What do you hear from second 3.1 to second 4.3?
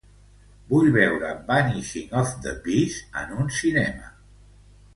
en un cinema.